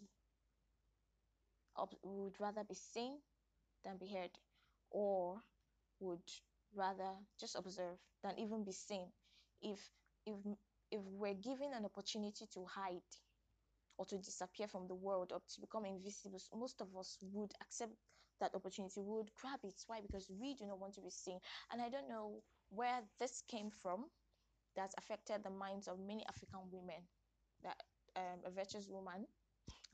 would 2.04 2.40
rather 2.40 2.64
be 2.64 2.76
seen 2.76 3.18
than 3.86 3.98
be 3.98 4.08
heard 4.08 4.32
or 4.92 5.42
would 6.00 6.20
rather 6.76 7.12
just 7.40 7.56
observe 7.56 7.98
than 8.24 8.38
even 8.38 8.64
be 8.64 8.72
seen 8.72 9.08
if 9.62 9.80
if 10.26 10.36
if 10.92 11.02
we're 11.14 11.34
given 11.36 11.72
an 11.74 11.86
opportunity 11.86 12.46
to 12.54 12.66
hide 12.66 13.02
or 14.00 14.06
to 14.06 14.18
disappear 14.18 14.68
from 14.68 14.88
the 14.88 14.96
world 14.96 15.32
or 15.34 15.42
to 15.54 15.62
become 15.62 15.86
invisible, 15.86 16.40
most 16.56 16.82
of 16.82 16.88
us 16.98 17.18
would 17.34 17.52
accept 17.62 17.92
that 18.40 18.56
opportunity, 18.56 19.02
would 19.02 19.30
grab 19.36 19.60
it. 19.64 19.76
Why? 19.88 20.00
Because 20.02 20.32
we 20.32 20.56
do 20.56 20.66
not 20.66 20.80
want 20.80 20.96
to 20.96 21.02
be 21.02 21.10
seen. 21.12 21.40
And 21.72 21.82
I 21.82 21.90
don't 21.90 22.08
know 22.10 22.42
where 22.70 23.02
this 23.20 23.44
came 23.50 23.70
from 23.84 24.06
that 24.76 24.94
affected 24.98 25.44
the 25.44 25.50
minds 25.52 25.88
of 25.88 26.00
many 26.00 26.26
African 26.30 26.62
women. 26.72 27.04
That 27.64 27.78
um, 28.16 28.40
a 28.46 28.52
virtuous 28.52 28.88
woman, 28.90 29.28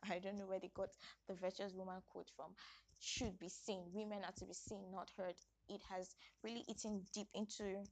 I 0.09 0.19
don't 0.19 0.37
know 0.37 0.47
where 0.47 0.59
they 0.59 0.71
got 0.75 0.89
the 1.27 1.35
virtuous 1.35 1.73
woman 1.73 2.01
quote 2.09 2.29
from, 2.35 2.51
should 2.99 3.39
be 3.39 3.49
seen. 3.49 3.83
Women 3.93 4.19
are 4.25 4.33
to 4.37 4.45
be 4.45 4.53
seen, 4.53 4.91
not 4.91 5.11
heard. 5.17 5.35
It 5.69 5.81
has 5.89 6.15
really 6.43 6.63
eaten 6.69 7.03
deep 7.13 7.27
into 7.33 7.83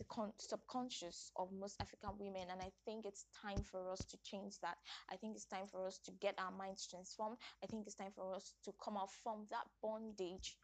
the 0.00 0.04
con- 0.04 0.32
subconscious 0.38 1.30
of 1.36 1.52
most 1.52 1.76
African 1.80 2.10
women. 2.18 2.48
And 2.50 2.60
I 2.60 2.70
think 2.86 3.04
it's 3.04 3.26
time 3.42 3.62
for 3.70 3.92
us 3.92 4.00
to 4.06 4.16
change 4.24 4.54
that. 4.62 4.78
I 5.12 5.16
think 5.16 5.36
it's 5.36 5.44
time 5.44 5.66
for 5.70 5.86
us 5.86 5.98
to 6.06 6.10
get 6.20 6.34
our 6.38 6.50
minds 6.50 6.88
transformed. 6.88 7.36
I 7.62 7.66
think 7.66 7.86
it's 7.86 7.96
time 7.96 8.12
for 8.16 8.34
us 8.34 8.54
to 8.64 8.72
come 8.82 8.96
out 8.96 9.10
from 9.22 9.46
that 9.50 9.66
bondage 9.82 10.56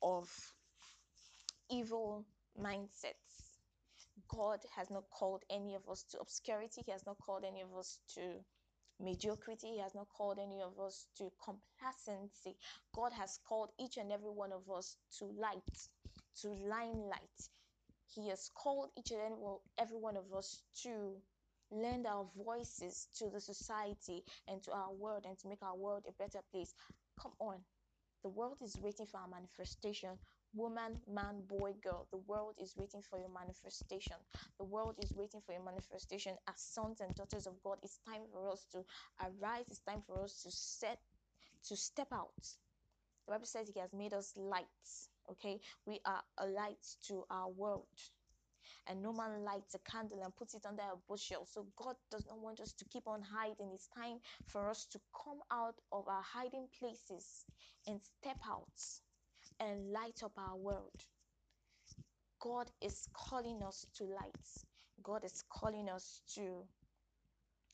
of 0.00 0.30
evil 1.68 2.24
mindsets. 2.56 3.58
God 4.28 4.60
has 4.76 4.90
not 4.90 5.10
called 5.10 5.42
any 5.50 5.74
of 5.74 5.82
us 5.90 6.04
to 6.12 6.18
obscurity, 6.20 6.82
He 6.86 6.92
has 6.92 7.04
not 7.04 7.16
called 7.18 7.44
any 7.44 7.62
of 7.62 7.76
us 7.76 7.98
to 8.14 8.20
mediocrity. 9.00 9.72
He 9.74 9.80
has 9.80 9.94
not 9.94 10.06
called 10.16 10.38
any 10.38 10.62
of 10.62 10.78
us 10.78 11.06
to 11.18 11.32
complacency. 11.44 12.56
God 12.94 13.12
has 13.12 13.40
called 13.48 13.70
each 13.78 13.96
and 13.96 14.12
every 14.12 14.30
one 14.30 14.52
of 14.52 14.70
us 14.70 14.96
to 15.18 15.24
light, 15.24 15.88
to 16.42 16.48
limelight. 16.48 17.50
He 18.14 18.28
has 18.28 18.48
called 18.54 18.90
each 18.96 19.10
and 19.10 19.34
every 19.76 19.96
one 19.98 20.16
of 20.16 20.32
us 20.32 20.62
to 20.82 21.20
lend 21.70 22.06
our 22.06 22.24
voices 22.36 23.08
to 23.18 23.28
the 23.28 23.40
society 23.40 24.24
and 24.46 24.62
to 24.62 24.72
our 24.72 24.92
world 24.92 25.24
and 25.26 25.36
to 25.40 25.48
make 25.48 25.62
our 25.62 25.76
world 25.76 26.04
a 26.08 26.12
better 26.12 26.40
place. 26.52 26.74
Come 27.20 27.32
on. 27.40 27.64
The 28.22 28.28
world 28.28 28.58
is 28.62 28.78
waiting 28.78 29.06
for 29.06 29.18
our 29.18 29.28
manifestation. 29.28 30.18
Woman, 30.54 31.02
man, 31.08 31.42
boy, 31.48 31.72
girl, 31.82 32.06
the 32.12 32.18
world 32.18 32.54
is 32.62 32.76
waiting 32.76 33.02
for 33.02 33.18
your 33.18 33.28
manifestation. 33.28 34.16
The 34.58 34.64
world 34.64 34.96
is 35.02 35.12
waiting 35.12 35.40
for 35.40 35.52
your 35.52 35.64
manifestation 35.64 36.36
as 36.46 36.60
sons 36.60 37.00
and 37.00 37.12
daughters 37.16 37.48
of 37.48 37.60
God. 37.64 37.78
It's 37.82 37.98
time 38.06 38.22
for 38.32 38.48
us 38.48 38.64
to 38.72 38.84
arise. 39.20 39.66
It's 39.68 39.80
time 39.80 40.02
for 40.06 40.22
us 40.22 40.42
to 40.44 40.52
set, 40.52 41.00
to 41.64 41.76
step 41.76 42.08
out. 42.12 42.30
The 43.26 43.32
Bible 43.32 43.46
says 43.46 43.68
He 43.68 43.80
has 43.80 43.92
made 43.92 44.12
us 44.14 44.32
lights 44.36 45.08
okay 45.30 45.60
we 45.86 46.00
are 46.06 46.22
a 46.38 46.46
light 46.46 46.84
to 47.06 47.24
our 47.30 47.48
world 47.50 47.86
and 48.86 49.02
no 49.02 49.12
man 49.12 49.44
lights 49.44 49.74
a 49.74 49.78
candle 49.90 50.22
and 50.22 50.36
puts 50.36 50.54
it 50.54 50.66
under 50.66 50.82
a 50.82 50.96
bushel. 51.08 51.46
So 51.46 51.66
God 51.76 51.96
does 52.10 52.26
not 52.26 52.40
want 52.40 52.60
us 52.60 52.72
to 52.74 52.84
keep 52.86 53.06
on 53.06 53.22
hiding. 53.22 53.70
It's 53.74 53.88
time 53.88 54.18
for 54.46 54.68
us 54.68 54.86
to 54.86 55.00
come 55.24 55.40
out 55.50 55.76
of 55.92 56.08
our 56.08 56.22
hiding 56.22 56.68
places 56.78 57.46
and 57.86 58.00
step 58.02 58.38
out 58.48 58.68
and 59.60 59.92
light 59.92 60.22
up 60.22 60.32
our 60.36 60.56
world. 60.56 60.92
God 62.40 62.70
is 62.82 63.08
calling 63.14 63.62
us 63.62 63.86
to 63.96 64.04
light. 64.04 64.66
God 65.02 65.24
is 65.24 65.42
calling 65.50 65.88
us 65.88 66.20
to, 66.34 66.66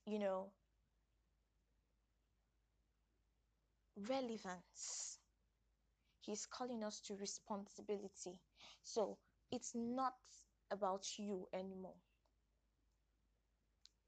you 0.07 0.19
know, 0.19 0.53
relevance. 4.09 5.20
He's 6.21 6.47
calling 6.47 6.85
us 6.85 7.01
to 7.07 7.17
responsibility. 7.17 8.39
So 8.83 9.19
it's 9.51 9.73
not 9.75 10.15
about 10.71 11.07
you 11.19 11.49
anymore. 11.53 11.97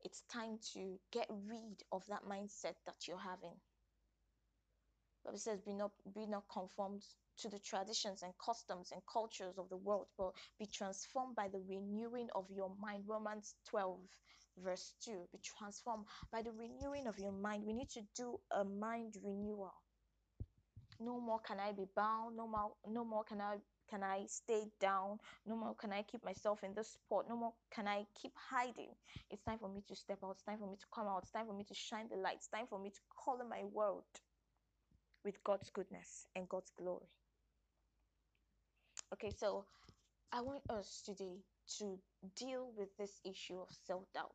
It's 0.04 0.22
time 0.22 0.58
to 0.74 0.98
get 1.12 1.28
rid 1.30 1.82
of 1.92 2.06
that 2.08 2.24
mindset 2.24 2.74
that 2.86 3.06
you're 3.06 3.18
having. 3.18 3.60
Bible 5.24 5.38
says, 5.38 5.60
be 5.60 5.72
not 5.72 5.92
be 6.14 6.26
not 6.26 6.48
conformed 6.48 7.04
to 7.38 7.48
the 7.48 7.60
traditions 7.60 8.22
and 8.22 8.32
customs 8.38 8.90
and 8.92 9.00
cultures 9.06 9.56
of 9.56 9.68
the 9.68 9.76
world, 9.76 10.08
but 10.18 10.32
be 10.58 10.66
transformed 10.66 11.36
by 11.36 11.48
the 11.48 11.60
renewing 11.60 12.28
of 12.34 12.50
your 12.50 12.74
mind. 12.80 13.04
Romans 13.06 13.54
12, 13.68 14.00
verse 14.58 14.94
2. 15.04 15.28
Be 15.32 15.38
transformed 15.38 16.06
by 16.32 16.42
the 16.42 16.52
renewing 16.52 17.06
of 17.06 17.18
your 17.18 17.32
mind. 17.32 17.64
We 17.64 17.72
need 17.72 17.90
to 17.90 18.02
do 18.16 18.40
a 18.50 18.64
mind 18.64 19.16
renewal. 19.22 19.72
No 21.04 21.20
more 21.20 21.40
can 21.40 21.58
I 21.58 21.72
be 21.72 21.86
bound. 21.96 22.36
No 22.36 22.46
more, 22.46 22.72
no 22.88 23.04
more 23.04 23.24
can 23.24 23.40
I 23.40 23.56
can 23.90 24.02
I 24.02 24.24
stay 24.26 24.64
down. 24.80 25.18
No 25.46 25.56
more 25.56 25.74
can 25.74 25.92
I 25.92 26.02
keep 26.02 26.24
myself 26.24 26.64
in 26.64 26.72
this 26.74 26.92
spot. 26.92 27.26
No 27.28 27.36
more 27.36 27.52
can 27.74 27.86
I 27.86 28.06
keep 28.20 28.32
hiding. 28.36 28.94
It's 29.30 29.42
time 29.42 29.58
for 29.58 29.68
me 29.68 29.82
to 29.88 29.96
step 29.96 30.18
out. 30.24 30.32
It's 30.32 30.42
time 30.42 30.58
for 30.58 30.70
me 30.70 30.76
to 30.76 30.86
come 30.94 31.06
out. 31.06 31.22
It's 31.22 31.30
time 31.30 31.46
for 31.46 31.54
me 31.54 31.64
to 31.64 31.74
shine 31.74 32.08
the 32.10 32.16
light. 32.16 32.36
It's 32.36 32.48
time 32.48 32.66
for 32.68 32.78
me 32.78 32.90
to 32.90 33.00
color 33.24 33.44
my 33.44 33.64
world 33.64 34.04
with 35.24 35.42
God's 35.44 35.70
goodness 35.70 36.26
and 36.34 36.48
God's 36.48 36.70
glory. 36.78 37.08
Okay, 39.12 39.30
so 39.36 39.66
I 40.32 40.40
want 40.40 40.62
us 40.70 41.02
today 41.04 41.44
to 41.78 41.98
deal 42.34 42.72
with 42.76 42.88
this 42.96 43.20
issue 43.24 43.58
of 43.60 43.68
self 43.86 44.04
doubt. 44.14 44.32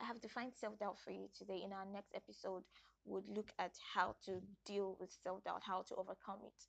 I 0.00 0.04
have 0.04 0.20
defined 0.20 0.52
self 0.54 0.78
doubt 0.78 0.98
for 1.04 1.10
you 1.10 1.28
today. 1.36 1.62
In 1.64 1.72
our 1.72 1.86
next 1.92 2.12
episode, 2.14 2.62
would 3.04 3.28
look 3.28 3.52
at 3.58 3.76
how 3.94 4.16
to 4.24 4.40
deal 4.64 4.96
with 5.00 5.12
self 5.24 5.44
doubt, 5.44 5.62
how 5.64 5.82
to 5.82 5.94
overcome 5.96 6.40
it. 6.44 6.66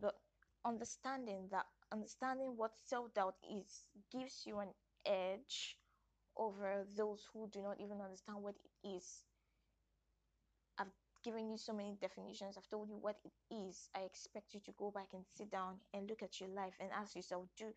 But 0.00 0.14
understanding 0.64 1.48
that 1.50 1.66
understanding 1.92 2.56
what 2.56 2.72
self 2.86 3.12
doubt 3.14 3.36
is 3.50 3.88
gives 4.12 4.46
you 4.46 4.60
an 4.60 4.72
edge 5.06 5.78
over 6.36 6.86
those 6.96 7.26
who 7.32 7.48
do 7.48 7.62
not 7.62 7.80
even 7.80 8.00
understand 8.00 8.42
what 8.42 8.56
it 8.56 8.88
is. 8.88 9.24
I've 10.78 10.92
given 11.24 11.48
you 11.50 11.58
so 11.58 11.72
many 11.72 11.96
definitions, 12.00 12.56
I've 12.56 12.68
told 12.68 12.88
you 12.88 12.96
what 12.96 13.18
it 13.24 13.32
is. 13.52 13.88
I 13.94 14.00
expect 14.02 14.54
you 14.54 14.60
to 14.60 14.72
go 14.72 14.90
back 14.92 15.08
and 15.12 15.24
sit 15.26 15.50
down 15.50 15.80
and 15.92 16.08
look 16.08 16.22
at 16.22 16.40
your 16.40 16.50
life 16.50 16.74
and 16.80 16.90
ask 16.92 17.16
yourself, 17.16 17.46
do 17.56 17.72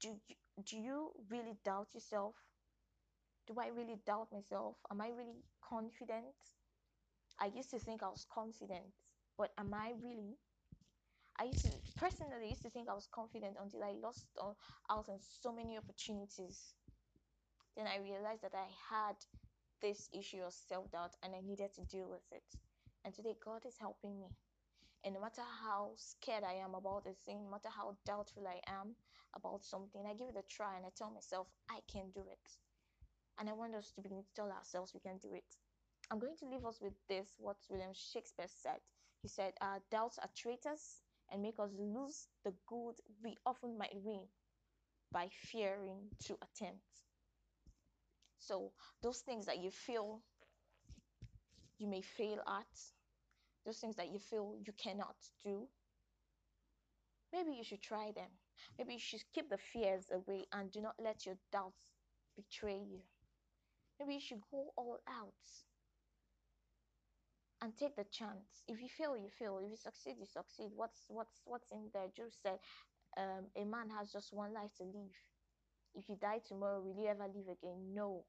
do 0.00 0.08
you, 0.28 0.36
do 0.64 0.76
you 0.78 1.12
really 1.30 1.56
doubt 1.64 1.94
yourself? 1.94 2.34
Do 3.46 3.54
I 3.60 3.68
really 3.68 3.96
doubt 4.06 4.32
myself? 4.32 4.78
Am 4.90 5.00
I 5.02 5.10
really 5.10 5.44
confident? 5.60 6.34
I 7.40 7.46
used 7.46 7.70
to 7.70 7.78
think 7.78 8.02
I 8.02 8.08
was 8.08 8.26
confident, 8.32 8.94
but 9.36 9.52
am 9.58 9.74
I 9.74 9.94
really? 10.02 10.36
I 11.38 11.44
used 11.44 11.62
to 11.62 11.70
personally 11.96 12.50
used 12.50 12.62
to 12.62 12.70
think 12.70 12.88
I 12.88 12.94
was 12.94 13.08
confident 13.10 13.56
until 13.60 13.82
I 13.82 13.92
lost 13.92 14.26
uh, 14.40 14.52
out 14.90 15.08
on 15.08 15.18
so 15.20 15.52
many 15.52 15.76
opportunities. 15.78 16.74
Then 17.76 17.86
I 17.86 17.98
realized 17.98 18.42
that 18.42 18.54
I 18.54 18.68
had 18.90 19.16
this 19.80 20.08
issue 20.12 20.42
of 20.42 20.52
self 20.52 20.90
doubt 20.92 21.16
and 21.22 21.34
I 21.34 21.40
needed 21.40 21.72
to 21.74 21.82
deal 21.82 22.08
with 22.08 22.26
it. 22.30 22.44
And 23.04 23.14
today, 23.14 23.36
God 23.42 23.64
is 23.66 23.78
helping 23.78 24.18
me. 24.20 24.28
And 25.04 25.14
no 25.14 25.20
matter 25.20 25.42
how 25.64 25.92
scared 25.96 26.44
I 26.44 26.54
am 26.54 26.74
about 26.74 27.06
a 27.06 27.14
thing, 27.24 27.44
no 27.44 27.50
matter 27.50 27.70
how 27.74 27.96
doubtful 28.04 28.46
I 28.46 28.60
am 28.70 28.94
about 29.34 29.64
something, 29.64 30.04
I 30.06 30.14
give 30.14 30.28
it 30.28 30.36
a 30.36 30.42
try 30.48 30.76
and 30.76 30.84
I 30.84 30.90
tell 30.94 31.10
myself, 31.10 31.48
I 31.70 31.80
can 31.90 32.10
do 32.12 32.20
it. 32.20 32.58
And 33.38 33.48
I 33.48 33.54
want 33.54 33.74
us 33.74 33.92
to 33.92 34.02
begin 34.02 34.22
to 34.22 34.34
tell 34.34 34.50
ourselves 34.52 34.92
we 34.92 35.00
can 35.00 35.18
do 35.18 35.32
it. 35.34 35.56
I'm 36.10 36.18
going 36.18 36.36
to 36.40 36.46
leave 36.46 36.64
us 36.66 36.80
with 36.80 36.94
this 37.08 37.28
what 37.38 37.56
William 37.68 37.92
Shakespeare 37.94 38.48
said. 38.48 38.80
He 39.22 39.28
said, 39.28 39.52
doubts 39.92 40.18
are 40.18 40.28
traitors 40.36 41.02
and 41.30 41.40
make 41.40 41.60
us 41.60 41.70
lose 41.78 42.26
the 42.44 42.52
good 42.66 42.94
we 43.22 43.36
often 43.46 43.78
might 43.78 43.94
win 43.94 44.22
by 45.12 45.28
fearing 45.30 46.08
to 46.24 46.34
attempt. 46.34 46.82
So, 48.38 48.72
those 49.02 49.18
things 49.18 49.46
that 49.46 49.58
you 49.58 49.70
feel 49.70 50.20
you 51.78 51.86
may 51.86 52.02
fail 52.02 52.40
at, 52.46 52.66
those 53.64 53.78
things 53.78 53.96
that 53.96 54.10
you 54.10 54.18
feel 54.18 54.54
you 54.66 54.72
cannot 54.82 55.16
do, 55.44 55.68
maybe 57.32 57.52
you 57.52 57.62
should 57.62 57.82
try 57.82 58.10
them. 58.16 58.30
Maybe 58.78 58.94
you 58.94 58.98
should 58.98 59.22
keep 59.32 59.48
the 59.48 59.58
fears 59.58 60.06
away 60.12 60.46
and 60.52 60.70
do 60.72 60.80
not 60.80 60.94
let 60.98 61.24
your 61.24 61.36
doubts 61.52 61.92
betray 62.36 62.78
you. 62.78 63.00
Maybe 63.98 64.14
you 64.14 64.20
should 64.20 64.40
go 64.50 64.72
all 64.76 64.98
out 65.08 65.34
and 67.62 67.76
take 67.76 67.96
the 67.96 68.04
chance. 68.04 68.62
If 68.68 68.80
you 68.80 68.88
fail, 68.88 69.16
you 69.16 69.28
fail. 69.38 69.60
If 69.62 69.70
you 69.70 69.76
succeed, 69.76 70.16
you 70.18 70.26
succeed. 70.26 70.70
What's 70.74 71.04
what's 71.08 71.40
what's 71.44 71.70
in 71.70 71.90
there? 71.92 72.06
Job 72.16 72.32
said, 72.42 72.58
um, 73.16 73.46
a 73.56 73.64
man 73.64 73.90
has 73.90 74.12
just 74.12 74.32
one 74.32 74.54
life 74.54 74.70
to 74.78 74.84
live. 74.84 75.14
If 75.94 76.08
you 76.08 76.16
die 76.20 76.40
tomorrow, 76.46 76.80
will 76.80 76.94
you 76.94 77.08
ever 77.08 77.26
live 77.26 77.48
again? 77.48 77.94
No. 77.94 78.24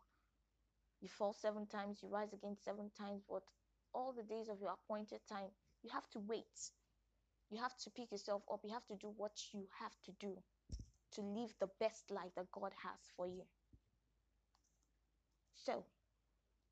You 1.01 1.09
fall 1.09 1.33
seven 1.33 1.65
times, 1.67 1.99
you 2.01 2.09
rise 2.09 2.33
again 2.33 2.55
seven 2.63 2.91
times, 2.97 3.23
but 3.29 3.43
all 3.93 4.13
the 4.13 4.23
days 4.23 4.49
of 4.49 4.59
your 4.61 4.71
appointed 4.73 5.19
time, 5.27 5.49
you 5.83 5.89
have 5.91 6.09
to 6.11 6.19
wait. 6.19 6.71
You 7.49 7.59
have 7.61 7.77
to 7.79 7.89
pick 7.89 8.11
yourself 8.11 8.43
up. 8.51 8.61
You 8.63 8.73
have 8.73 8.85
to 8.87 8.95
do 8.95 9.13
what 9.17 9.33
you 9.53 9.67
have 9.79 9.93
to 10.05 10.11
do 10.19 10.37
to 11.13 11.21
live 11.21 11.53
the 11.59 11.69
best 11.79 12.09
life 12.09 12.31
that 12.35 12.51
God 12.51 12.71
has 12.83 12.99
for 13.17 13.27
you. 13.27 13.43
So, 15.55 15.85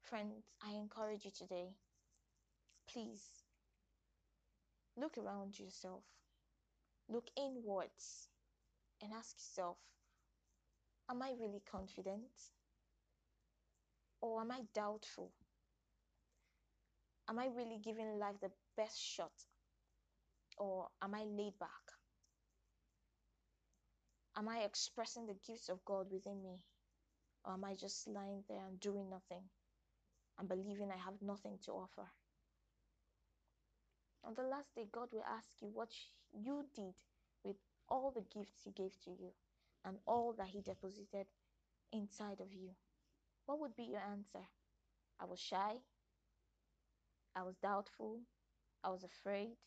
friends, 0.01 0.45
I 0.63 0.73
encourage 0.73 1.25
you 1.25 1.31
today 1.31 1.69
please 2.93 3.23
look 4.97 5.17
around 5.17 5.59
yourself, 5.59 6.03
look 7.07 7.27
inwards, 7.37 8.27
and 9.01 9.11
ask 9.13 9.35
yourself 9.37 9.77
Am 11.09 11.23
I 11.23 11.31
really 11.39 11.61
confident? 11.71 12.51
Or 14.21 14.41
am 14.41 14.51
I 14.51 14.61
doubtful? 14.75 15.31
Am 17.27 17.39
I 17.39 17.47
really 17.55 17.79
giving 17.83 18.19
life 18.19 18.35
the 18.41 18.51
best 18.77 18.99
shot? 19.01 19.31
Or 20.57 20.87
am 21.01 21.15
I 21.15 21.23
laid 21.23 21.57
back? 21.59 21.69
Am 24.37 24.47
I 24.49 24.59
expressing 24.59 25.25
the 25.25 25.37
gifts 25.47 25.69
of 25.69 25.83
God 25.85 26.07
within 26.11 26.43
me? 26.43 26.63
Or 27.43 27.53
am 27.53 27.63
I 27.65 27.73
just 27.73 28.07
lying 28.07 28.43
there 28.47 28.65
and 28.67 28.79
doing 28.79 29.09
nothing 29.09 29.43
and 30.37 30.47
believing 30.47 30.91
I 30.91 30.97
have 30.97 31.21
nothing 31.21 31.57
to 31.65 31.71
offer? 31.71 32.07
On 34.23 34.33
the 34.35 34.43
last 34.43 34.75
day, 34.75 34.87
God 34.91 35.09
will 35.11 35.23
ask 35.25 35.61
you 35.61 35.69
what 35.73 35.89
you 36.33 36.65
did 36.75 36.93
with 37.43 37.55
all 37.87 38.11
the 38.11 38.25
gifts 38.33 38.61
He 38.63 38.71
gave 38.71 38.99
to 39.05 39.11
you 39.11 39.31
and 39.85 39.97
all 40.05 40.33
that 40.37 40.47
He 40.47 40.61
deposited 40.61 41.27
inside 41.91 42.39
of 42.41 42.53
you. 42.53 42.71
What 43.45 43.59
would 43.59 43.75
be 43.75 43.83
your 43.83 44.01
answer? 44.01 44.45
I 45.19 45.25
was 45.25 45.39
shy. 45.39 45.77
I 47.35 47.43
was 47.43 47.55
doubtful. 47.57 48.19
I 48.83 48.89
was 48.89 49.03
afraid. 49.03 49.57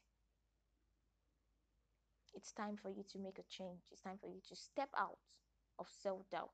It's 2.34 2.52
time 2.52 2.76
for 2.76 2.88
you 2.88 3.04
to 3.12 3.18
make 3.18 3.38
a 3.38 3.42
change. 3.48 3.82
It's 3.90 4.00
time 4.00 4.18
for 4.18 4.28
you 4.28 4.40
to 4.48 4.56
step 4.56 4.88
out 4.96 5.18
of 5.78 5.86
self 5.88 6.28
doubt, 6.30 6.50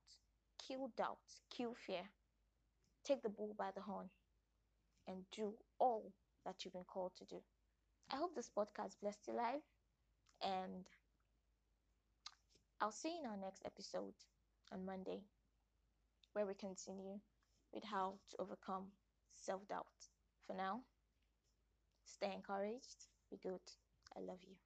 kill 0.59 0.91
doubt, 0.97 1.19
kill 1.51 1.75
fear. 1.75 2.11
Take 3.05 3.23
the 3.23 3.29
bull 3.29 3.55
by 3.57 3.71
the 3.75 3.83
horn 3.83 4.11
and 5.07 5.25
do 5.31 5.55
all 5.79 6.13
that 6.45 6.65
you've 6.65 6.75
been 6.75 6.85
called 6.85 7.13
to 7.19 7.25
do. 7.25 7.41
I 8.11 8.17
hope 8.17 8.35
this 8.35 8.51
podcast 8.51 9.01
blessed 9.01 9.27
your 9.29 9.37
life, 9.37 9.63
and 10.43 10.87
I'll 12.81 12.91
see 12.91 13.15
you 13.15 13.21
in 13.21 13.27
our 13.27 13.37
next 13.37 13.63
episode 13.65 14.15
on 14.73 14.85
Monday, 14.85 15.23
where 16.33 16.47
we 16.47 16.55
continue 16.55 17.21
with 17.73 17.85
how 17.85 18.19
to 18.31 18.37
overcome 18.41 18.93
self 19.35 19.67
doubt. 19.69 20.09
For 20.47 20.55
now, 20.55 20.85
stay 22.05 22.33
encouraged, 22.35 23.07
be 23.31 23.37
good. 23.37 23.61
I 24.17 24.21
love 24.21 24.43
you. 24.43 24.57